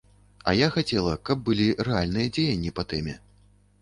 [0.51, 3.15] А я хацела, каб былі рэальныя дзеянні па тэме.